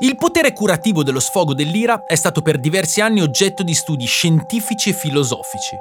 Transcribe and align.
Il 0.00 0.14
potere 0.14 0.52
curativo 0.52 1.02
dello 1.02 1.18
sfogo 1.18 1.54
dell'ira 1.54 2.04
è 2.06 2.14
stato 2.14 2.40
per 2.40 2.60
diversi 2.60 3.00
anni 3.00 3.20
oggetto 3.20 3.64
di 3.64 3.74
studi 3.74 4.04
scientifici 4.04 4.90
e 4.90 4.92
filosofici. 4.92 5.76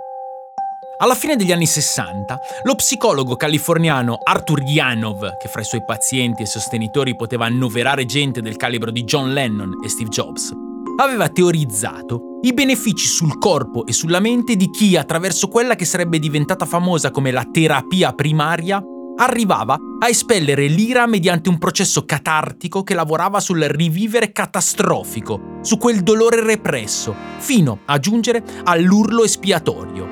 Alla 0.98 1.14
fine 1.14 1.36
degli 1.36 1.52
anni 1.52 1.68
60, 1.68 2.40
lo 2.64 2.74
psicologo 2.74 3.36
californiano 3.36 4.18
Arthur 4.24 4.64
Yanov, 4.64 5.38
che 5.38 5.48
fra 5.48 5.62
i 5.62 5.66
suoi 5.66 5.86
pazienti 5.86 6.42
e 6.42 6.48
sostenitori 6.48 7.16
poteva 7.16 7.46
annoverare 7.46 8.06
gente 8.06 8.42
del 8.42 8.56
calibro 8.56 8.90
di 8.90 9.04
John 9.04 9.34
Lennon 9.34 9.82
e 9.86 9.88
Steve 9.88 10.10
Jobs, 10.10 10.52
aveva 11.00 11.30
teorizzato 11.30 12.40
i 12.42 12.54
benefici 12.54 13.06
sul 13.06 13.38
corpo 13.38 13.86
e 13.86 13.94
sulla 13.94 14.20
mente 14.20 14.56
di 14.56 14.72
chi, 14.72 14.98
attraverso 14.98 15.48
quella 15.48 15.76
che 15.76 15.86
sarebbe 15.86 16.18
diventata 16.18 16.66
famosa 16.66 17.12
come 17.12 17.30
la 17.30 17.46
terapia 17.52 18.14
primaria, 18.14 18.82
arrivava 19.18 19.78
a 20.00 20.08
espellere 20.08 20.68
l'ira 20.68 21.06
mediante 21.08 21.50
un 21.50 21.58
processo 21.58 22.06
catartico 22.06 22.84
che 22.84 22.94
lavorava 22.94 23.40
sul 23.40 23.62
rivivere 23.62 24.32
catastrofico, 24.32 25.60
su 25.62 25.78
quel 25.78 26.02
dolore 26.02 26.42
represso, 26.44 27.16
fino 27.38 27.80
a 27.86 28.00
giungere 28.00 28.44
all'urlo 28.64 29.24
espiatorio 29.24 30.08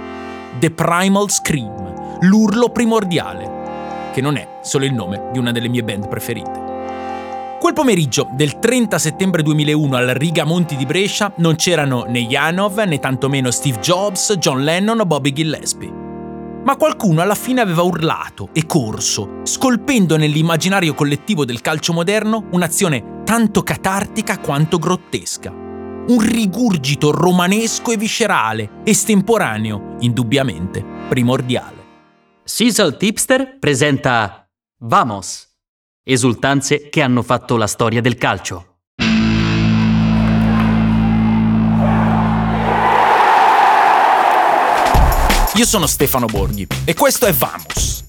The 0.59 0.72
Primal 0.72 1.30
Scream, 1.30 2.20
l'urlo 2.22 2.70
primordiale, 2.70 4.12
che 4.14 4.22
non 4.22 4.38
è 4.38 4.59
solo 4.64 4.86
il 4.86 4.94
nome 4.94 5.30
di 5.31 5.40
una 5.40 5.52
delle 5.52 5.67
mie 5.67 5.84
band 5.84 6.08
preferite. 6.08 6.73
Quel 7.59 7.73
pomeriggio 7.73 8.30
del 8.34 8.59
30 8.59 9.00
settembre 9.00 9.42
2001 9.42 9.95
al 9.95 10.08
Riga 10.09 10.45
Monti 10.45 10.76
di 10.76 10.86
Brescia 10.86 11.34
non 11.38 11.56
c'erano 11.56 12.06
né 12.08 12.26
Janov 12.26 12.78
né 12.80 13.00
tantomeno 13.00 13.50
Steve 13.50 13.80
Jobs, 13.80 14.34
John 14.38 14.64
Lennon 14.64 15.00
o 15.00 15.06
Bobby 15.06 15.34
Gillespie. 15.34 16.05
Ma 16.66 16.76
qualcuno 16.76 17.22
alla 17.22 17.36
fine 17.36 17.62
aveva 17.62 17.84
urlato 17.84 18.50
e 18.52 18.66
corso, 18.66 19.40
scolpendo 19.44 20.18
nell'immaginario 20.18 20.94
collettivo 20.94 21.46
del 21.46 21.62
calcio 21.62 21.94
moderno 21.94 22.48
un'azione 22.52 23.22
tanto 23.23 23.64
catartica 23.64 24.40
quanto 24.40 24.78
grottesca 24.78 25.64
un 26.08 26.20
rigurgito 26.20 27.09
romanesco 27.09 27.92
e 27.92 27.98
viscerale, 27.98 28.81
estemporaneo, 28.84 29.95
indubbiamente 30.02 30.86
primordiale. 31.08 31.84
Sisal 32.44 32.98
Tipster 32.98 33.58
presenta 33.58 34.48
Vamos, 34.82 35.48
esultanze 36.04 36.89
che 36.89 37.02
hanno 37.02 37.23
fatto 37.23 37.58
la 37.58 37.66
storia 37.66 38.02
del 38.02 38.17
calcio. 38.17 38.75
Io 45.56 45.66
sono 45.66 45.88
Stefano 45.88 46.25
Borghi 46.25 46.67
e 46.84 46.94
questo 46.94 47.28
è 47.28 47.31
Vamos. 47.31 48.03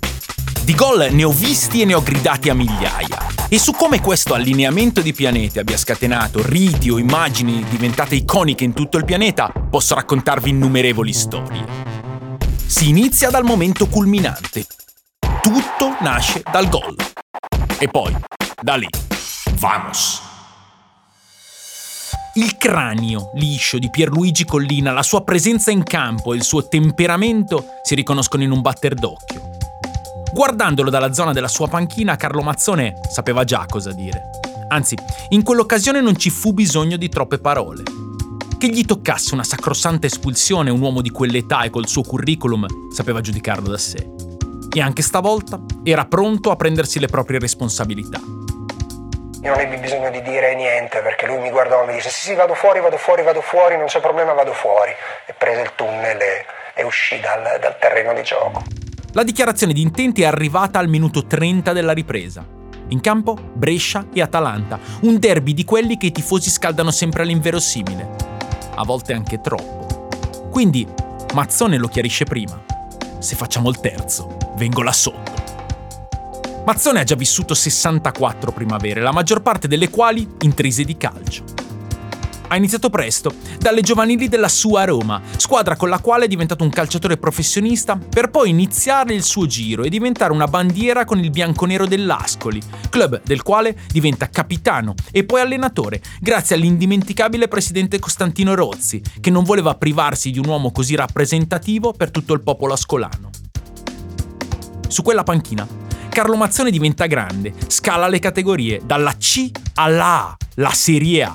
Di 0.65 0.75
gol 0.75 1.11
ne 1.13 1.23
ho 1.23 1.31
visti 1.31 1.81
e 1.81 1.85
ne 1.85 1.95
ho 1.95 2.03
gridati 2.03 2.49
a 2.49 2.55
migliaia 2.55 3.25
e 3.49 3.57
su 3.61 3.71
come 3.71 4.01
questo 4.01 4.35
allineamento 4.35 5.01
di 5.01 5.13
pianeti 5.13 5.61
abbia 5.61 5.77
scatenato 5.77 6.41
riti 6.45 6.91
o 6.91 6.99
immagini 6.99 7.65
diventate 7.69 8.17
iconiche 8.17 8.65
in 8.65 8.73
tutto 8.73 8.97
il 8.99 9.05
pianeta, 9.05 9.53
posso 9.71 9.95
raccontarvi 9.95 10.51
innumerevoli 10.51 11.13
storie. 11.13 11.65
Si 12.67 12.89
inizia 12.89 13.31
dal 13.31 13.45
momento 13.45 13.87
culminante. 13.87 14.67
Tutto 15.41 15.97
nasce 16.01 16.43
dal 16.51 16.69
gol. 16.69 16.97
E 17.79 17.87
poi, 17.87 18.13
da 18.61 18.75
lì, 18.75 18.89
vamos! 19.53 20.35
Il 22.37 22.59
cranio 22.59 23.31
liscio 23.33 23.79
di 23.79 23.89
Pierluigi 23.89 24.45
Collina, 24.45 24.93
la 24.93 25.03
sua 25.03 25.25
presenza 25.25 25.71
in 25.71 25.83
campo 25.83 26.35
e 26.35 26.37
il 26.37 26.43
suo 26.43 26.69
temperamento 26.69 27.65
si 27.83 27.95
riconoscono 27.95 28.43
in 28.43 28.51
un 28.51 28.61
batter 28.61 28.93
d'occhio. 28.93 29.53
Guardandolo 30.35 30.91
dalla 30.91 31.15
zona 31.15 31.33
della 31.33 31.49
sua 31.49 31.67
panchina, 31.67 32.17
Carlo 32.17 32.43
Mazzone 32.43 33.01
sapeva 33.09 33.45
già 33.45 33.65
cosa 33.67 33.91
dire. 33.93 34.29
Anzi, 34.69 34.97
in 35.31 35.43
quell'occasione 35.43 36.03
non 36.03 36.19
ci 36.19 36.29
fu 36.29 36.53
bisogno 36.53 36.99
di 36.99 37.09
troppe 37.09 37.39
parole. 37.39 37.85
Che 38.59 38.69
gli 38.69 38.85
toccasse 38.85 39.33
una 39.33 39.45
sacrosanta 39.45 40.07
espulsione 40.07 40.69
un 40.69 40.83
uomo 40.83 41.01
di 41.01 41.09
quell'età 41.09 41.63
e 41.63 41.71
col 41.71 41.89
suo 41.89 42.03
curriculum 42.03 42.67
sapeva 42.93 43.23
giudicarlo 43.23 43.71
da 43.71 43.79
sé. 43.79 44.11
E 44.71 44.81
anche 44.83 45.01
stavolta 45.01 45.59
era 45.83 46.05
pronto 46.05 46.51
a 46.51 46.57
prendersi 46.57 46.99
le 46.99 47.07
proprie 47.07 47.39
responsabilità. 47.39 48.21
Non 49.47 49.61
ebbi 49.61 49.77
bisogno 49.77 50.11
di 50.11 50.23
dire 50.23 50.57
niente 50.57 50.99
perché 51.03 51.25
lui 51.25 51.39
mi 51.39 51.51
guardò 51.51 51.85
e 51.85 51.87
mi 51.87 51.93
disse 51.95 52.11
sì 52.11 52.25
sì 52.25 52.35
vado 52.35 52.55
fuori, 52.55 52.81
vado 52.81 52.97
fuori, 52.97 53.23
vado 53.23 53.41
fuori, 53.41 53.77
non 53.77 53.87
c'è 53.87 54.01
problema, 54.01 54.33
vado 54.33 54.53
fuori. 54.53 54.91
E 55.25 55.33
prese 55.35 55.61
il 55.61 55.71
tunnel 55.77 56.21
e, 56.21 56.45
e 56.75 56.83
uscì 56.83 57.21
dal, 57.21 57.57
dal 57.61 57.79
terreno 57.79 58.13
di 58.13 58.25
gioco. 58.25 58.65
La 59.13 59.23
dichiarazione 59.23 59.73
di 59.73 59.83
intenti 59.83 60.23
è 60.23 60.27
arrivata 60.27 60.81
al 60.81 60.89
minuto 60.89 61.27
30 61.27 61.73
della 61.73 61.93
ripresa. 61.93 62.45
In 62.89 63.01
campo 63.01 63.37
Brescia 63.41 64.07
e 64.13 64.21
Atalanta, 64.21 64.81
un 65.03 65.17
derby 65.21 65.55
di 65.55 65.65
quelli 65.65 65.97
che 65.97 66.07
i 66.07 66.13
tifosi 66.13 66.51
scaldano 66.51 66.91
sempre 66.91 67.23
all'inverosimile. 67.23 68.09
A 68.75 68.85
volte 68.85 69.13
anche 69.13 69.41
troppo. 69.41 70.09
Quindi 70.51 70.87
Mazzone 71.35 71.79
lo 71.79 71.87
chiarisce 71.87 72.25
prima. 72.25 72.61
Se 73.21 73.37
facciamo 73.37 73.69
il 73.69 73.79
terzo, 73.79 74.37
vengo 74.57 74.83
là 74.83 74.93
sotto. 74.93 75.46
Mazzone 76.67 76.99
ha 76.99 77.05
già 77.05 77.15
vissuto 77.15 77.55
64 77.55 78.51
primavere, 78.51 79.01
la 79.01 79.13
maggior 79.13 79.41
parte 79.41 79.69
delle 79.69 79.89
quali 79.89 80.29
intrise 80.41 80.83
di 80.83 80.97
calcio. 80.97 81.45
Ha 82.49 82.57
iniziato 82.57 82.91
presto, 82.91 83.33
dalle 83.61 83.83
giovanili 83.83 84.27
della 84.27 84.49
sua 84.49 84.85
Roma, 84.85 85.23
squadra 85.37 85.77
con 85.77 85.89
la 85.89 86.01
quale 86.01 86.25
è 86.25 86.29
diventato 86.29 86.65
un 86.65 86.71
calciatore 86.71 87.19
professionista, 87.19 87.97
per 87.97 88.31
poi 88.31 88.51
iniziare 88.51 89.15
il 89.15 89.23
suo 89.23 89.47
giro 89.47 89.85
e 89.85 89.89
diventare 89.89 90.33
una 90.33 90.49
bandiera 90.49 91.05
con 91.05 91.21
il 91.21 91.31
bianconero 91.31 91.87
dell'Ascoli, 91.87 92.61
club 92.91 93.23
del 93.23 93.43
quale 93.43 93.79
diventa 93.87 94.29
capitano 94.29 94.95
e 95.13 95.23
poi 95.23 95.43
allenatore, 95.43 96.03
grazie 96.21 96.57
all'indimenticabile 96.57 97.47
presidente 97.47 98.01
Costantino 98.01 98.57
Rozzi, 98.57 99.01
che 99.21 99.31
non 99.31 99.45
voleva 99.45 99.77
privarsi 99.77 100.33
di 100.33 100.41
un 100.41 100.47
uomo 100.47 100.73
così 100.73 100.97
rappresentativo 100.97 101.93
per 101.93 102.11
tutto 102.11 102.35
il 102.35 102.43
popolo 102.43 102.73
ascolano. 102.73 103.31
Su 104.89 105.03
quella 105.03 105.23
panchina 105.23 105.85
Carlo 106.17 106.37
Mazzone 106.37 106.71
diventa 106.71 107.05
grande, 107.05 107.53
scala 107.67 108.09
le 108.09 108.19
categorie, 108.19 108.81
dalla 108.83 109.15
C 109.19 109.51
alla 109.75 110.31
A, 110.31 110.37
la 110.55 110.71
Serie 110.71 111.25
A. 111.25 111.35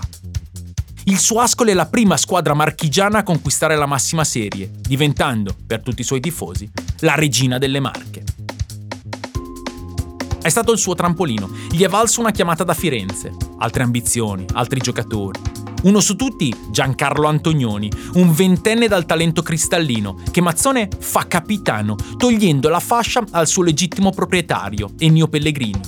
Il 1.03 1.19
suo 1.19 1.39
Ascoli 1.39 1.69
è 1.69 1.75
la 1.75 1.85
prima 1.85 2.17
squadra 2.17 2.55
marchigiana 2.55 3.19
a 3.19 3.23
conquistare 3.23 3.75
la 3.75 3.85
massima 3.85 4.23
serie, 4.23 4.71
diventando, 4.71 5.55
per 5.67 5.83
tutti 5.83 6.01
i 6.01 6.03
suoi 6.03 6.19
tifosi, 6.19 6.67
la 7.01 7.13
regina 7.13 7.59
delle 7.59 7.79
Marche. 7.79 8.23
È 10.41 10.49
stato 10.49 10.71
il 10.71 10.79
suo 10.79 10.95
trampolino, 10.95 11.47
gli 11.69 11.83
è 11.83 11.87
valso 11.87 12.19
una 12.19 12.31
chiamata 12.31 12.63
da 12.63 12.73
Firenze, 12.73 13.35
altre 13.59 13.83
ambizioni, 13.83 14.47
altri 14.51 14.79
giocatori. 14.79 15.39
Uno 15.83 15.99
su 15.99 16.15
tutti, 16.15 16.55
Giancarlo 16.69 17.27
Antonioni, 17.27 17.91
un 18.13 18.31
ventenne 18.31 18.87
dal 18.87 19.05
talento 19.05 19.41
cristallino, 19.41 20.21
che 20.29 20.39
Mazzone 20.39 20.87
fa 20.99 21.25
capitano, 21.27 21.95
togliendo 22.17 22.69
la 22.69 22.79
fascia 22.79 23.23
al 23.31 23.47
suo 23.47 23.63
legittimo 23.63 24.11
proprietario, 24.11 24.91
Ennio 24.99 25.27
Pellegrini. 25.27 25.81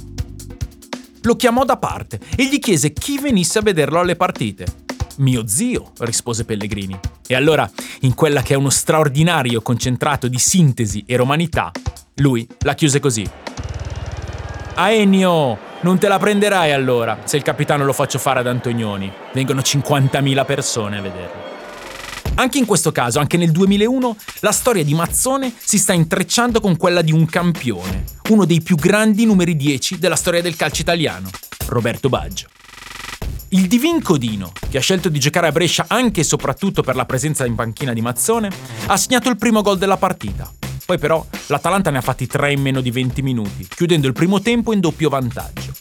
Lo 1.21 1.35
chiamò 1.35 1.63
da 1.63 1.77
parte 1.77 2.19
e 2.35 2.47
gli 2.47 2.57
chiese 2.57 2.91
chi 2.91 3.19
venisse 3.19 3.59
a 3.59 3.61
vederlo 3.61 3.99
alle 3.99 4.15
partite. 4.15 4.65
Mio 5.17 5.45
zio, 5.45 5.91
rispose 5.99 6.43
Pellegrini. 6.43 6.99
E 7.27 7.35
allora, 7.35 7.69
in 8.01 8.15
quella 8.15 8.41
che 8.41 8.55
è 8.55 8.57
uno 8.57 8.71
straordinario 8.71 9.61
concentrato 9.61 10.27
di 10.27 10.39
sintesi 10.39 11.03
e 11.05 11.15
romanità, 11.15 11.71
lui 12.15 12.47
la 12.61 12.73
chiuse 12.73 12.99
così. 12.99 13.29
A 14.73 14.89
Ennio, 14.89 15.71
non 15.83 15.97
te 15.99 16.07
la 16.07 16.17
prenderai 16.17 16.71
allora 16.71 17.19
se 17.25 17.37
il 17.37 17.43
capitano 17.43 17.85
lo 17.85 17.93
faccio 17.93 18.17
fare 18.17 18.39
ad 18.39 18.47
Antonioni. 18.47 19.11
Vengono 19.33 19.61
50.000 19.61 20.45
persone 20.45 20.97
a 20.97 21.01
vederlo. 21.01 21.51
Anche 22.35 22.57
in 22.57 22.65
questo 22.65 22.91
caso, 22.91 23.19
anche 23.19 23.37
nel 23.37 23.51
2001, 23.51 24.15
la 24.39 24.51
storia 24.51 24.83
di 24.83 24.93
Mazzone 24.93 25.53
si 25.63 25.77
sta 25.77 25.93
intrecciando 25.93 26.59
con 26.59 26.77
quella 26.77 27.01
di 27.01 27.11
un 27.11 27.25
campione, 27.25 28.05
uno 28.29 28.45
dei 28.45 28.61
più 28.61 28.75
grandi 28.75 29.25
numeri 29.25 29.55
10 29.55 29.99
della 29.99 30.15
storia 30.15 30.41
del 30.41 30.55
calcio 30.55 30.81
italiano, 30.81 31.29
Roberto 31.67 32.09
Baggio. 32.09 32.47
Il 33.49 33.67
Divin 33.67 34.01
Codino, 34.01 34.51
che 34.69 34.79
ha 34.79 34.81
scelto 34.81 35.09
di 35.09 35.19
giocare 35.19 35.47
a 35.47 35.51
Brescia 35.51 35.85
anche 35.87 36.21
e 36.21 36.23
soprattutto 36.23 36.81
per 36.81 36.95
la 36.95 37.05
presenza 37.05 37.45
in 37.45 37.53
panchina 37.53 37.93
di 37.93 38.01
Mazzone, 38.01 38.49
ha 38.87 38.97
segnato 38.97 39.29
il 39.29 39.37
primo 39.37 39.61
gol 39.61 39.77
della 39.77 39.97
partita. 39.97 40.51
Poi 40.85 40.97
però 40.97 41.23
l'Atalanta 41.47 41.91
ne 41.91 41.99
ha 41.99 42.01
fatti 42.01 42.25
3 42.25 42.53
in 42.53 42.61
meno 42.61 42.81
di 42.81 42.89
20 42.89 43.21
minuti, 43.21 43.67
chiudendo 43.67 44.07
il 44.07 44.13
primo 44.13 44.41
tempo 44.41 44.73
in 44.73 44.79
doppio 44.79 45.09
vantaggio. 45.09 45.72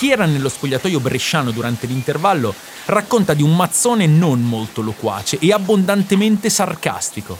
Chi 0.00 0.10
era 0.10 0.24
nello 0.24 0.48
spogliatoio 0.48 0.98
bresciano 0.98 1.50
durante 1.50 1.86
l'intervallo 1.86 2.54
racconta 2.86 3.34
di 3.34 3.42
un 3.42 3.54
mazzone 3.54 4.06
non 4.06 4.40
molto 4.40 4.80
loquace 4.80 5.38
e 5.38 5.52
abbondantemente 5.52 6.48
sarcastico. 6.48 7.36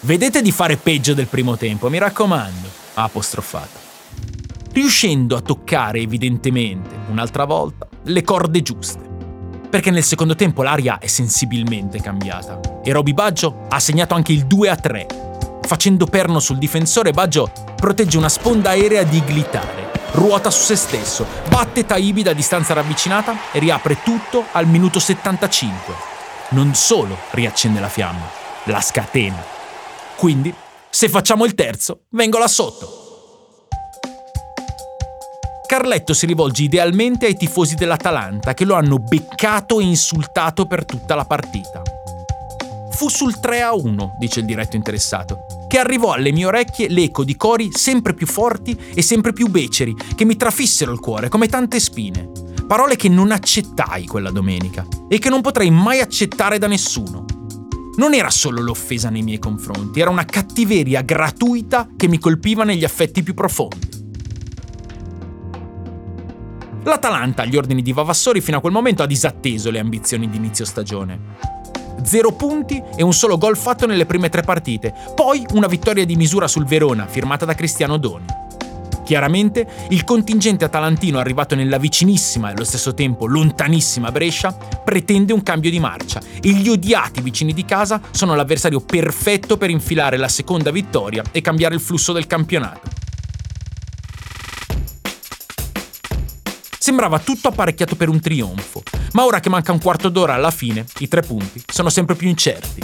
Vedete 0.00 0.40
di 0.40 0.52
fare 0.52 0.78
peggio 0.78 1.12
del 1.12 1.26
primo 1.26 1.58
tempo, 1.58 1.90
mi 1.90 1.98
raccomando, 1.98 2.66
ha 2.94 3.02
apostrofato 3.02 3.84
riuscendo 4.72 5.36
a 5.36 5.42
toccare 5.42 6.00
evidentemente, 6.00 6.94
un'altra 7.10 7.44
volta, 7.44 7.86
le 8.04 8.22
corde 8.22 8.62
giuste. 8.62 9.06
Perché 9.68 9.90
nel 9.90 10.02
secondo 10.02 10.34
tempo 10.34 10.62
l'aria 10.62 10.98
è 10.98 11.06
sensibilmente 11.06 12.00
cambiata 12.00 12.58
e 12.82 12.90
Roby 12.90 13.12
Baggio 13.12 13.66
ha 13.68 13.80
segnato 13.80 14.14
anche 14.14 14.32
il 14.32 14.46
2 14.46 14.70
a 14.70 14.76
3. 14.76 15.06
Facendo 15.60 16.06
perno 16.06 16.40
sul 16.40 16.56
difensore, 16.56 17.10
Baggio 17.10 17.52
protegge 17.76 18.16
una 18.16 18.30
sponda 18.30 18.70
aerea 18.70 19.02
di 19.02 19.22
Glitare 19.22 19.85
ruota 20.12 20.50
su 20.50 20.62
se 20.62 20.76
stesso, 20.76 21.26
batte 21.48 21.84
Taibi 21.84 22.22
da 22.22 22.32
distanza 22.32 22.74
ravvicinata 22.74 23.36
e 23.52 23.58
riapre 23.58 24.02
tutto 24.02 24.44
al 24.52 24.66
minuto 24.66 24.98
75. 24.98 25.94
Non 26.50 26.74
solo 26.74 27.16
riaccende 27.30 27.80
la 27.80 27.88
fiamma, 27.88 28.28
la 28.64 28.80
scatena. 28.80 29.42
Quindi, 30.16 30.54
se 30.88 31.08
facciamo 31.08 31.44
il 31.44 31.54
terzo, 31.54 32.02
vengo 32.10 32.38
là 32.38 32.48
sotto. 32.48 33.04
Carletto 35.66 36.14
si 36.14 36.26
rivolge 36.26 36.62
idealmente 36.62 37.26
ai 37.26 37.36
tifosi 37.36 37.74
dell'Atalanta 37.74 38.54
che 38.54 38.64
lo 38.64 38.74
hanno 38.76 38.98
beccato 38.98 39.80
e 39.80 39.84
insultato 39.84 40.66
per 40.66 40.84
tutta 40.84 41.16
la 41.16 41.24
partita. 41.24 41.82
Fu 42.90 43.08
sul 43.08 43.40
3 43.40 43.62
a 43.62 43.74
1, 43.74 44.14
dice 44.16 44.40
il 44.40 44.46
diretto 44.46 44.76
interessato, 44.76 45.44
che 45.68 45.78
arrivò 45.78 46.12
alle 46.12 46.32
mie 46.32 46.46
orecchie 46.46 46.88
l'eco 46.88 47.24
di 47.24 47.36
cori 47.36 47.70
sempre 47.72 48.14
più 48.14 48.26
forti 48.26 48.76
e 48.94 49.02
sempre 49.02 49.32
più 49.32 49.48
beceri, 49.48 49.94
che 50.14 50.24
mi 50.24 50.36
trafissero 50.36 50.92
il 50.92 51.00
cuore 51.00 51.28
come 51.28 51.48
tante 51.48 51.80
spine. 51.80 52.30
Parole 52.66 52.96
che 52.96 53.08
non 53.08 53.30
accettai 53.30 54.06
quella 54.06 54.30
domenica 54.30 54.86
e 55.08 55.18
che 55.18 55.28
non 55.28 55.40
potrei 55.40 55.70
mai 55.70 56.00
accettare 56.00 56.58
da 56.58 56.66
nessuno. 56.66 57.24
Non 57.96 58.12
era 58.12 58.30
solo 58.30 58.60
l'offesa 58.60 59.08
nei 59.08 59.22
miei 59.22 59.38
confronti, 59.38 60.00
era 60.00 60.10
una 60.10 60.24
cattiveria 60.24 61.02
gratuita 61.02 61.88
che 61.96 62.08
mi 62.08 62.18
colpiva 62.18 62.64
negli 62.64 62.84
affetti 62.84 63.22
più 63.22 63.34
profondi. 63.34 63.94
L'Atalanta, 66.82 67.42
agli 67.42 67.56
ordini 67.56 67.82
di 67.82 67.92
Vavassori, 67.92 68.40
fino 68.40 68.58
a 68.58 68.60
quel 68.60 68.72
momento 68.72 69.02
ha 69.02 69.06
disatteso 69.06 69.70
le 69.70 69.80
ambizioni 69.80 70.28
di 70.30 70.36
inizio 70.36 70.64
stagione. 70.64 71.18
Zero 72.02 72.32
punti 72.32 72.82
e 72.96 73.02
un 73.02 73.12
solo 73.12 73.38
gol 73.38 73.56
fatto 73.56 73.86
nelle 73.86 74.06
prime 74.06 74.28
tre 74.28 74.42
partite, 74.42 74.94
poi 75.14 75.46
una 75.52 75.66
vittoria 75.66 76.04
di 76.04 76.16
misura 76.16 76.48
sul 76.48 76.64
Verona, 76.66 77.06
firmata 77.06 77.44
da 77.44 77.54
Cristiano 77.54 77.96
Doni. 77.96 78.44
Chiaramente, 79.06 79.64
il 79.90 80.02
contingente 80.02 80.64
atalantino 80.64 81.20
arrivato 81.20 81.54
nella 81.54 81.78
vicinissima 81.78 82.48
e 82.48 82.52
allo 82.54 82.64
stesso 82.64 82.92
tempo 82.92 83.26
lontanissima 83.26 84.10
Brescia 84.10 84.52
pretende 84.52 85.32
un 85.32 85.44
cambio 85.44 85.70
di 85.70 85.78
marcia 85.78 86.20
e 86.42 86.50
gli 86.50 86.68
odiati 86.68 87.20
vicini 87.20 87.52
di 87.52 87.64
casa 87.64 88.00
sono 88.10 88.34
l'avversario 88.34 88.80
perfetto 88.80 89.56
per 89.56 89.70
infilare 89.70 90.16
la 90.16 90.26
seconda 90.26 90.72
vittoria 90.72 91.22
e 91.30 91.40
cambiare 91.40 91.76
il 91.76 91.80
flusso 91.80 92.12
del 92.12 92.26
campionato. 92.26 92.95
Sembrava 96.86 97.18
tutto 97.18 97.48
apparecchiato 97.48 97.96
per 97.96 98.08
un 98.08 98.20
trionfo, 98.20 98.80
ma 99.14 99.24
ora 99.24 99.40
che 99.40 99.48
manca 99.48 99.72
un 99.72 99.80
quarto 99.80 100.08
d'ora 100.08 100.34
alla 100.34 100.52
fine, 100.52 100.84
i 100.98 101.08
tre 101.08 101.20
punti 101.20 101.60
sono 101.66 101.88
sempre 101.88 102.14
più 102.14 102.28
incerti. 102.28 102.80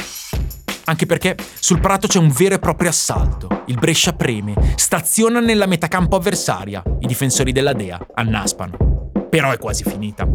Anche 0.87 1.07
perché 1.07 1.37
sul 1.61 1.79
prato 1.79 2.09
c'è 2.09 2.19
un 2.19 2.29
vero 2.31 2.57
e 2.57 2.59
proprio 2.59 2.91
assalto. 2.91 3.63
Il 3.67 3.79
Brescia 3.79 4.13
preme, 4.13 4.75
staziona 4.75 5.39
nella 5.39 5.67
metacampo 5.67 6.17
avversaria. 6.17 6.83
I 6.99 7.07
difensori 7.07 7.53
della 7.53 7.75
Dea 7.75 8.05
annaspano. 8.15 9.13
Però 9.31 9.53
è 9.53 9.59
quasi 9.59 9.85
finita. 9.85 10.27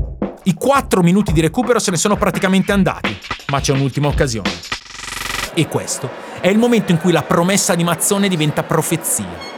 I 0.43 0.53
quattro 0.53 1.01
minuti 1.01 1.33
di 1.33 1.41
recupero 1.41 1.79
se 1.79 1.91
ne 1.91 1.97
sono 1.97 2.15
praticamente 2.15 2.71
andati, 2.71 3.19
ma 3.47 3.59
c'è 3.59 3.73
un'ultima 3.73 4.07
occasione. 4.07 4.49
E 5.53 5.67
questo 5.67 6.09
è 6.39 6.47
il 6.47 6.57
momento 6.57 6.93
in 6.93 6.99
cui 6.99 7.11
la 7.11 7.23
promessa 7.23 7.75
di 7.75 7.83
Mazzone 7.83 8.29
diventa 8.29 8.63
profezia. 8.63 9.56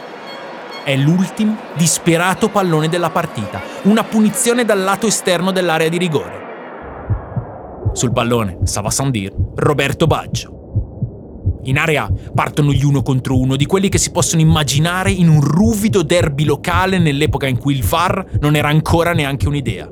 È 0.89 0.95
l'ultimo 0.95 1.55
disperato 1.77 2.49
pallone 2.49 2.89
della 2.89 3.11
partita, 3.11 3.61
una 3.83 4.03
punizione 4.03 4.65
dal 4.65 4.81
lato 4.81 5.05
esterno 5.05 5.51
dell'area 5.51 5.87
di 5.87 5.99
rigore. 5.99 7.91
Sul 7.93 8.11
pallone, 8.11 8.57
Sava 8.63 8.89
Sandir, 8.89 9.31
Roberto 9.53 10.07
Baggio. 10.07 11.59
In 11.65 11.77
area 11.77 12.11
partono 12.33 12.71
gli 12.71 12.83
uno 12.83 13.03
contro 13.03 13.37
uno 13.37 13.55
di 13.55 13.67
quelli 13.67 13.87
che 13.87 13.99
si 13.99 14.09
possono 14.09 14.41
immaginare 14.41 15.11
in 15.11 15.29
un 15.29 15.41
ruvido 15.41 16.01
derby 16.01 16.43
locale 16.43 16.97
nell'epoca 16.97 17.45
in 17.45 17.59
cui 17.59 17.75
il 17.75 17.83
VAR 17.83 18.25
non 18.39 18.55
era 18.55 18.69
ancora 18.69 19.13
neanche 19.13 19.47
un'idea. 19.47 19.87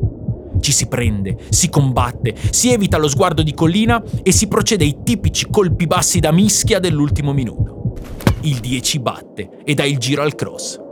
Ci 0.59 0.71
si 0.71 0.87
prende, 0.87 1.37
si 1.49 1.69
combatte, 1.69 2.33
si 2.49 2.71
evita 2.71 2.97
lo 2.97 3.07
sguardo 3.07 3.43
di 3.43 3.53
collina 3.53 4.01
e 4.23 4.31
si 4.31 4.47
procede 4.47 4.83
ai 4.83 4.97
tipici 5.03 5.45
colpi 5.51 5.85
bassi 5.85 6.19
da 6.19 6.31
mischia 6.31 6.79
dell'ultimo 6.79 7.33
minuto. 7.33 7.93
Il 8.41 8.61
10 8.61 8.99
batte 8.99 9.49
e 9.63 9.75
dà 9.75 9.83
il 9.83 9.99
giro 9.99 10.23
al 10.23 10.33
cross. 10.33 10.85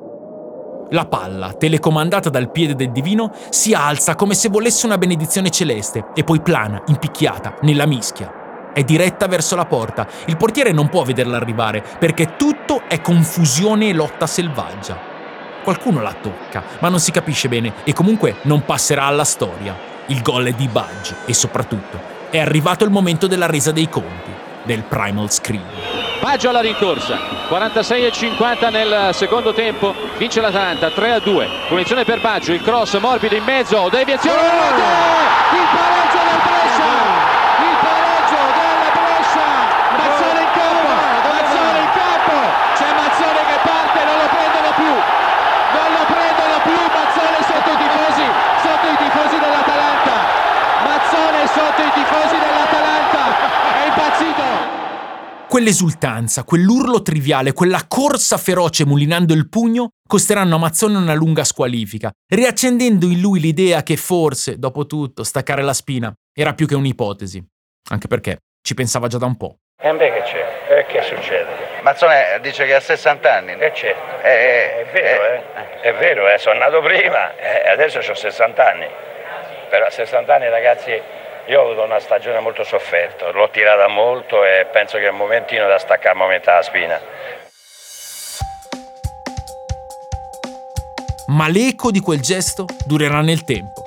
La 0.92 1.06
palla, 1.06 1.54
telecomandata 1.54 2.30
dal 2.30 2.52
piede 2.52 2.76
del 2.76 2.92
divino, 2.92 3.32
si 3.50 3.74
alza 3.74 4.14
come 4.14 4.36
se 4.36 4.50
volesse 4.50 4.86
una 4.86 5.00
benedizione 5.00 5.50
celeste 5.50 6.08
e 6.14 6.24
poi 6.24 6.42
plana, 6.42 6.84
impicchiata, 6.86 7.56
nella 7.62 7.88
mischia. 7.88 8.72
È 8.72 8.84
diretta 8.84 9.28
verso 9.28 9.56
la 9.56 9.66
porta. 9.66 10.08
Il 10.26 10.38
portiere 10.38 10.72
non 10.72 10.90
può 10.90 11.04
vederla 11.04 11.38
arrivare 11.38 11.84
perché 11.98 12.36
tutto 12.36 12.84
è 12.88 13.02
confusione 13.02 13.90
e 13.90 13.94
lotta 13.94 14.28
selvaggia. 14.28 14.98
Qualcuno 15.64 16.02
la 16.02 16.14
tocca, 16.14 16.62
ma 16.80 16.90
non 16.90 17.00
si 17.00 17.12
capisce 17.12 17.48
bene 17.48 17.74
e 17.84 17.94
comunque 17.94 18.36
non 18.44 18.64
passerà 18.64 19.06
alla 19.06 19.24
storia. 19.24 19.76
Il 20.08 20.22
gol 20.22 20.46
è 20.46 20.52
di 20.52 20.68
Budge 20.68 21.16
e 21.26 21.34
soprattutto 21.34 22.14
è 22.30 22.40
arrivato 22.40 22.84
il 22.84 22.92
momento 22.92 23.28
della 23.28 23.48
resa 23.48 23.72
dei 23.72 23.90
conti, 23.90 24.32
del 24.64 24.84
Primal 24.84 25.32
Scream. 25.32 25.95
Baggio 26.26 26.50
alla 26.50 26.62
rincorsa. 26.62 27.20
46 27.48 28.04
e 28.04 28.12
50 28.12 28.70
nel 28.72 29.14
secondo 29.14 29.54
tempo. 29.54 29.94
Vince 30.18 30.42
l'Atalanta 30.42 30.90
3 30.90 31.12
a 31.12 31.20
2 31.20 31.50
punizione 31.68 32.04
per 32.04 32.20
Baggio 32.20 32.52
il 32.52 32.64
cross 32.64 32.98
morbido 32.98 33.36
in 33.36 33.44
mezzo. 33.44 33.90
Deviazione 33.94 34.42
il 34.42 34.50
pareggio 35.70 36.18
del 36.26 36.42
Brescia 36.42 36.90
il 37.62 37.78
pareggio 37.78 38.42
del 38.42 38.90
Brescia 38.90 39.50
Mazzone 40.02 40.40
in 40.42 40.52
campo 40.58 40.90
Mazzone 41.30 41.80
in 41.86 41.92
campo 41.94 42.38
c'è 42.74 42.90
Mazzone 42.90 43.42
che 43.46 43.58
parte 43.62 44.00
non 44.02 44.18
lo 44.18 44.28
prendono 44.34 44.70
più 44.82 44.94
non 45.78 45.90
lo 45.94 46.04
prendono 46.10 46.56
più 46.66 46.80
Mazzone 46.90 47.38
sotto 47.46 47.70
i 47.70 47.78
tifosi 47.86 48.28
sotto 48.66 48.88
i 48.90 48.98
tifosi 48.98 49.38
dell'Atalanta 49.38 50.18
Mazzone 50.90 51.40
sotto 51.54 51.82
i 51.86 51.92
tifosi 51.94 52.34
dell'Atalanta 52.42 53.22
è 53.78 53.86
impazzito 53.86 54.86
Quell'esultanza, 55.56 56.44
quell'urlo 56.44 57.02
triviale, 57.02 57.54
quella 57.54 57.86
corsa 57.88 58.36
feroce 58.38 58.86
mulinando 58.86 59.34
il 59.34 59.48
pugno 59.48 59.92
costeranno 60.06 60.56
a 60.56 60.58
Mazzone 60.58 60.98
una 60.98 61.14
lunga 61.14 61.46
squalifica, 61.46 62.12
riaccendendo 62.28 63.06
in 63.06 63.22
lui 63.22 63.40
l'idea 63.40 63.82
che 63.82 63.96
forse, 63.96 64.60
dopo 64.60 64.86
tutto, 64.86 65.24
staccare 65.24 65.62
la 65.62 65.72
spina 65.72 66.12
era 66.38 66.54
più 66.54 66.68
che 66.68 66.76
un'ipotesi. 66.76 67.42
Anche 67.90 68.08
perché 68.10 68.40
ci 68.62 68.74
pensava 68.74 69.08
già 69.08 69.18
da 69.18 69.28
un 69.28 69.38
po'. 69.38 69.60
E 69.82 69.94
beh 69.94 70.12
che 70.12 70.22
c'è? 70.24 70.78
E 70.78 70.86
che 70.88 71.02
succede? 71.04 71.48
Mazzone 71.84 72.38
dice 72.42 72.66
che 72.66 72.76
ha 72.76 72.82
60 72.82 73.34
anni. 73.34 73.54
E 73.54 73.72
c'è. 73.72 73.96
Eh, 74.24 74.30
eh, 74.30 74.82
è 74.82 74.92
vero, 74.92 75.24
eh. 75.24 75.36
eh. 75.38 75.80
È 75.80 75.94
vero, 75.94 76.28
eh. 76.28 76.38
sono 76.38 76.60
nato 76.60 76.82
prima 76.82 77.34
e 77.38 77.70
adesso 77.70 78.00
ho 78.00 78.14
60 78.14 78.70
anni. 78.70 78.88
Però 79.70 79.86
a 79.86 79.90
60 79.90 80.36
anni 80.36 80.50
ragazzi 80.50 81.02
io 81.48 81.60
ho 81.62 81.66
avuto 81.66 81.84
una 81.84 82.00
stagione 82.00 82.40
molto 82.40 82.64
sofferta, 82.64 83.30
l'ho 83.30 83.50
tirata 83.52 83.88
molto 83.88 84.44
e 84.44 84.68
penso 84.72 84.98
che 84.98 85.06
è 85.06 85.10
un 85.10 85.18
momentino 85.18 85.68
da 85.68 85.78
staccare 85.78 86.20
a 86.20 86.28
metà 86.28 86.56
la 86.56 86.62
spina. 86.64 87.00
Ma 91.28 91.48
l'eco 91.48 91.92
di 91.92 92.00
quel 92.00 92.20
gesto 92.22 92.66
durerà 92.86 93.22
nel 93.22 93.44
tempo. 93.44 93.84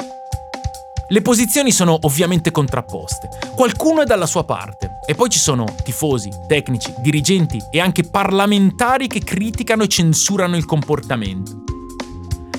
Le 1.10 1.22
posizioni 1.22 1.72
sono 1.72 1.98
ovviamente 2.02 2.50
contrapposte. 2.50 3.28
Qualcuno 3.56 4.02
è 4.02 4.04
dalla 4.04 4.26
sua 4.26 4.44
parte 4.44 4.98
e 5.06 5.14
poi 5.14 5.30
ci 5.30 5.38
sono 5.38 5.64
tifosi, 5.82 6.30
tecnici, 6.46 6.92
dirigenti 6.98 7.58
e 7.70 7.80
anche 7.80 8.04
parlamentari 8.08 9.08
che 9.08 9.20
criticano 9.20 9.84
e 9.84 9.88
censurano 9.88 10.56
il 10.56 10.66
comportamento. 10.66 11.62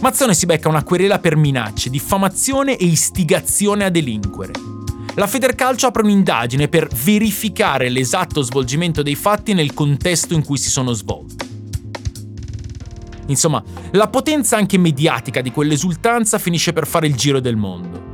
Mazzone 0.02 0.34
si 0.34 0.46
becca 0.46 0.68
una 0.68 0.84
querela 0.84 1.20
per 1.20 1.36
minacce, 1.36 1.90
diffamazione 1.90 2.76
e 2.76 2.86
istigazione 2.86 3.86
a 3.86 3.90
delinquere 3.90 4.78
la 5.20 5.28
Federcalcio 5.28 5.88
apre 5.88 6.04
un'indagine 6.04 6.70
per 6.70 6.88
verificare 6.88 7.90
l'esatto 7.90 8.42
svolgimento 8.42 9.04
dei 9.04 9.16
fatti 9.16 9.54
nel 9.54 9.74
contesto 9.74 10.34
in 10.34 10.46
cui 10.46 10.58
si 10.58 10.70
sono 10.70 10.94
svolti. 10.94 11.46
Insomma, 13.28 13.62
la 13.92 14.08
potenza 14.08 14.56
anche 14.56 14.78
mediatica 14.78 15.42
di 15.42 15.52
quell'esultanza 15.52 16.38
finisce 16.38 16.72
per 16.72 16.88
fare 16.88 17.08
il 17.08 17.16
giro 17.16 17.42
del 17.42 17.58
mondo. 17.58 18.09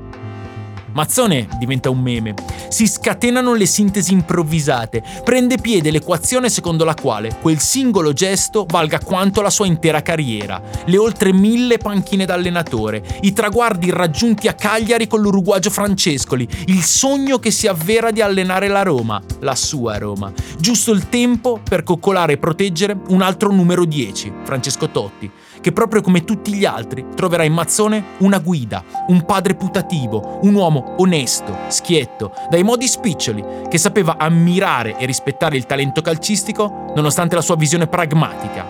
Mazzone 0.96 1.50
diventa 1.60 1.90
un 1.90 2.00
meme. 2.00 2.34
Si 2.70 2.88
scatenano 2.88 3.54
le 3.54 3.66
sintesi 3.66 4.14
improvvisate. 4.14 5.04
Prende 5.26 5.58
piede 5.58 5.92
l'equazione 5.92 6.48
secondo 6.48 6.86
la 6.86 6.94
quale 6.94 7.38
quel 7.42 7.60
singolo 7.60 8.14
gesto 8.14 8.66
valga 8.66 9.00
quanto 9.00 9.42
la 9.42 9.50
sua 9.50 9.66
intera 9.66 10.02
carriera. 10.02 10.62
Le 10.86 10.98
oltre 10.98 11.34
mille 11.34 11.78
panchine 11.78 12.24
d'allenatore, 12.24 13.04
i 13.22 13.34
traguardi 13.34 13.92
raggiunti 13.92 14.48
a 14.48 14.54
Cagliari 14.54 15.08
con 15.08 15.20
l'uruguagio 15.20 15.70
Francescoli, 15.70 16.48
il 16.68 16.82
sogno 16.82 17.40
che 17.40 17.52
si 17.52 17.68
avvera 17.68 18.12
di 18.12 18.22
allenare 18.22 18.70
la 18.70 18.82
Roma, 18.82 19.22
la 19.42 19.56
sua 19.56 19.98
Roma. 19.98 20.32
Giusto 20.58 20.94
il 20.94 21.10
tempo 21.10 21.60
per 21.62 21.84
coccolare 21.84 22.34
e 22.34 22.38
proteggere 22.38 22.98
un 23.10 23.22
altro 23.22 23.52
numero 23.52 23.84
10, 23.84 24.32
Francesco 24.46 24.90
Totti 24.90 25.30
che 25.66 25.72
proprio 25.72 26.02
come 26.02 26.24
tutti 26.24 26.54
gli 26.54 26.64
altri 26.64 27.08
troverà 27.16 27.44
in 27.44 27.52
Mazzone 27.52 28.04
una 28.20 28.38
guida, 28.38 28.84
un 29.08 29.26
padre 29.26 29.56
putativo, 29.56 30.38
un 30.44 30.54
uomo 30.54 30.85
onesto, 30.98 31.58
schietto, 31.68 32.34
dai 32.50 32.64
modi 32.64 32.88
spiccioli, 32.88 33.44
che 33.70 33.78
sapeva 33.78 34.18
ammirare 34.18 34.98
e 34.98 35.06
rispettare 35.06 35.58
il 35.58 35.66
talento 35.66 36.02
calcistico 36.02 36.92
nonostante 36.96 37.36
la 37.36 37.42
sua 37.42 37.56
visione 37.56 37.88
pragmatica. 37.88 38.66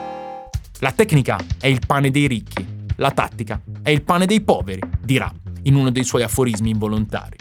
La 0.80 0.92
tecnica 0.92 1.38
è 1.60 1.68
il 1.68 1.82
pane 1.86 2.12
dei 2.12 2.28
ricchi, 2.28 2.74
La 2.98 3.12
tattica 3.12 3.60
è 3.82 3.90
il 3.90 4.04
pane 4.04 4.26
dei 4.26 4.42
poveri, 4.42 4.82
dirà 5.02 5.32
in 5.64 5.76
uno 5.76 5.92
dei 5.92 6.04
suoi 6.04 6.24
aforismi 6.24 6.70
involontari. 6.70 7.36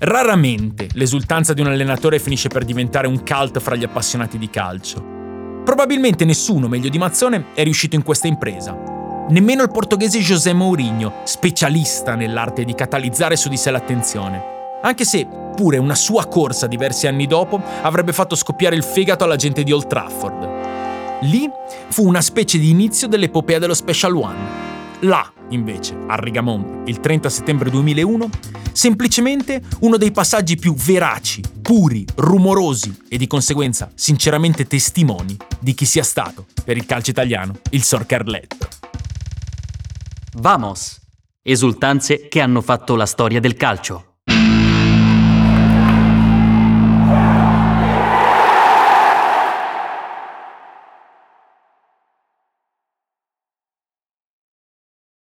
Raramente 0.00 0.88
l'esultanza 0.94 1.52
di 1.52 1.60
un 1.60 1.68
allenatore 1.68 2.18
finisce 2.18 2.48
per 2.48 2.64
diventare 2.64 3.06
un 3.06 3.22
cult 3.24 3.60
fra 3.60 3.76
gli 3.76 3.84
appassionati 3.84 4.38
di 4.38 4.50
calcio. 4.50 5.16
Probabilmente 5.64 6.24
nessuno 6.24 6.66
meglio 6.66 6.88
di 6.88 6.98
Mazzone 6.98 7.46
è 7.54 7.62
riuscito 7.62 7.94
in 7.94 8.02
questa 8.02 8.26
impresa. 8.26 8.87
Nemmeno 9.30 9.62
il 9.62 9.70
portoghese 9.70 10.20
José 10.20 10.54
Mourinho, 10.54 11.20
specialista 11.24 12.14
nell'arte 12.14 12.64
di 12.64 12.74
catalizzare 12.74 13.36
su 13.36 13.50
di 13.50 13.58
sé 13.58 13.70
l'attenzione. 13.70 14.42
Anche 14.80 15.04
se 15.04 15.26
pure 15.54 15.76
una 15.76 15.94
sua 15.94 16.26
corsa 16.26 16.66
diversi 16.66 17.06
anni 17.06 17.26
dopo 17.26 17.60
avrebbe 17.82 18.14
fatto 18.14 18.34
scoppiare 18.34 18.74
il 18.74 18.82
fegato 18.82 19.24
alla 19.24 19.36
gente 19.36 19.64
di 19.64 19.72
Old 19.72 19.86
Trafford. 19.86 20.48
Lì 21.22 21.46
fu 21.90 22.06
una 22.06 22.22
specie 22.22 22.58
di 22.58 22.70
inizio 22.70 23.06
dell'epopea 23.06 23.58
dello 23.58 23.74
Special 23.74 24.16
One. 24.16 24.36
Là, 25.00 25.30
invece, 25.50 25.94
a 26.06 26.14
Rigamon, 26.14 26.84
il 26.86 26.98
30 26.98 27.28
settembre 27.28 27.68
2001, 27.68 28.30
semplicemente 28.72 29.60
uno 29.80 29.98
dei 29.98 30.10
passaggi 30.10 30.56
più 30.56 30.74
veraci, 30.74 31.42
puri, 31.60 32.06
rumorosi 32.14 33.02
e 33.06 33.18
di 33.18 33.26
conseguenza 33.26 33.90
sinceramente 33.94 34.66
testimoni 34.66 35.36
di 35.60 35.74
chi 35.74 35.84
sia 35.84 36.02
stato, 36.02 36.46
per 36.64 36.78
il 36.78 36.86
calcio 36.86 37.10
italiano, 37.10 37.58
il 37.72 37.82
Sor 37.82 38.06
Carletto. 38.06 38.77
Vamos! 40.36 41.00
Esultanze 41.42 42.28
che 42.28 42.40
hanno 42.40 42.60
fatto 42.60 42.96
la 42.96 43.06
storia 43.06 43.40
del 43.40 43.54
calcio. 43.54 44.07